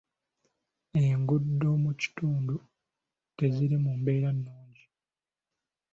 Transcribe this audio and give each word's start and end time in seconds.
Enguudo 1.03 1.69
mu 1.83 1.91
kitundu 2.01 2.55
teziri 3.37 3.75
mu 3.83 3.91
mbeera 3.99 4.29
nnungi. 4.37 4.83